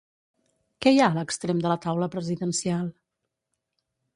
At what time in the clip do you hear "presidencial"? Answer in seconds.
2.17-2.91